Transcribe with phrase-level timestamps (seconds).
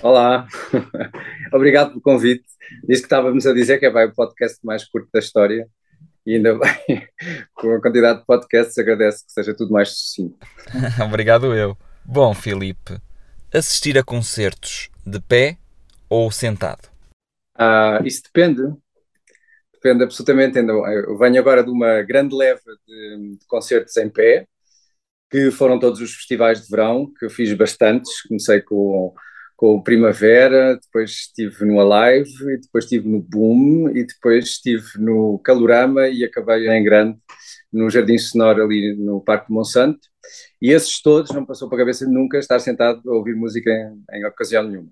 [0.00, 0.46] Olá,
[1.52, 2.44] obrigado pelo convite.
[2.84, 5.68] Diz que estávamos a dizer que é vai, o podcast mais curto da história
[6.24, 7.08] e ainda bem,
[7.52, 10.36] com a quantidade de podcasts, agradece que seja tudo mais sucinto.
[11.04, 11.76] Obrigado eu.
[12.04, 13.00] Bom, Filipe,
[13.52, 15.58] assistir a concertos de pé
[16.08, 16.88] ou sentado?
[17.56, 18.62] Ah, isso depende,
[19.72, 20.58] depende absolutamente.
[20.58, 24.46] Eu venho agora de uma grande leva de, de concertos em pé,
[25.28, 28.22] que foram todos os festivais de verão, que eu fiz bastantes.
[28.22, 29.12] Comecei com,
[29.58, 34.86] com o Primavera, depois estive no Alive, e depois estive no Boom, e depois estive
[34.98, 37.18] no Calorama e acabei em grande
[37.72, 39.98] no Jardim Sonoro ali no Parque Monsanto.
[40.62, 44.18] E esses todos não passou para a cabeça nunca estar sentado a ouvir música em,
[44.18, 44.90] em ocasião nenhuma.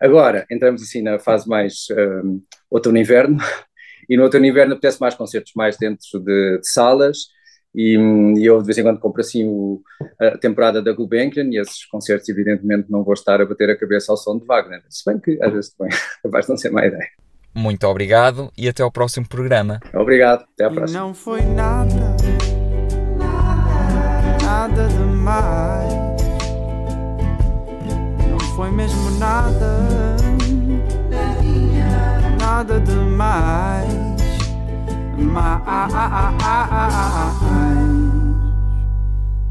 [0.00, 1.88] Agora, entramos assim na fase mais
[2.24, 3.38] um, outono-inverno,
[4.08, 7.30] e no outono-inverno apetece mais concertos mais dentro de, de salas,
[7.74, 7.96] e,
[8.38, 9.82] e, eu de vez em quando compro assim o,
[10.20, 14.12] a temporada da Gulbenkian e esses concertos evidentemente não vou estar a bater a cabeça
[14.12, 16.86] ao som de Wagner, se bem que às vezes também capaz de não ser má
[16.86, 17.08] ideia.
[17.54, 19.78] Muito obrigado e até ao próximo programa.
[19.94, 21.00] Obrigado, até à E próxima.
[21.00, 22.16] não foi nada,
[24.42, 25.94] nada demais.
[28.28, 30.16] Não foi mesmo nada,
[32.40, 34.03] nada demais.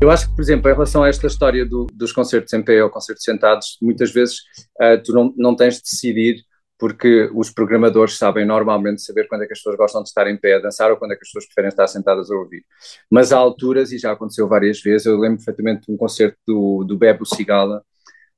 [0.01, 2.83] Eu acho que, por exemplo, em relação a esta história do, dos concertos em pé
[2.83, 4.39] ou concertos sentados, muitas vezes
[4.81, 6.43] uh, tu não, não tens de decidir
[6.77, 10.35] porque os programadores sabem normalmente saber quando é que as pessoas gostam de estar em
[10.35, 12.65] pé a dançar ou quando é que as pessoas preferem estar sentadas a ouvir.
[13.09, 16.83] Mas há alturas, e já aconteceu várias vezes, eu lembro perfeitamente de um concerto do,
[16.83, 17.81] do Bebo Cigala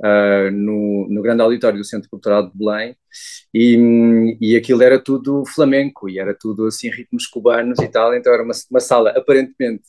[0.02, 2.96] uh, no, no grande auditório do Centro Cultural de Belém
[3.54, 8.34] e, e aquilo era tudo flamenco e era tudo assim ritmos cubanos e tal, então
[8.34, 9.84] era uma, uma sala aparentemente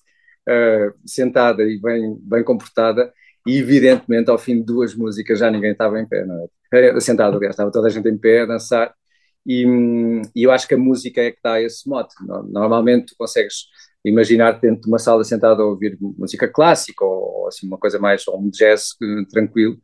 [0.49, 3.13] uh, sentada e bem, bem comportada,
[3.47, 7.01] e evidentemente ao fim de duas músicas já ninguém estava em pé, não é?
[7.01, 8.95] Sentado, aliás, estava toda a gente em pé a dançar,
[9.47, 9.65] e,
[10.35, 12.15] e eu acho que a música é que dá esse mote.
[12.27, 13.67] Normalmente tu consegues
[14.09, 17.99] imaginar dentro de uma sala sentada a ouvir música clássica ou, ou assim uma coisa
[17.99, 19.77] mais, ou um jazz eh, tranquilo,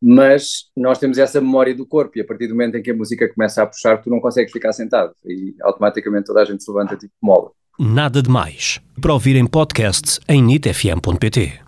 [0.00, 2.96] mas nós temos essa memória do corpo e a partir do momento em que a
[2.96, 6.70] música começa a puxar, tu não consegues ficar sentado e automaticamente toda a gente se
[6.70, 7.52] levanta tipo mola.
[7.78, 8.80] Nada de mais.
[9.00, 11.62] Para ouvir em podcast em nitfm.pt.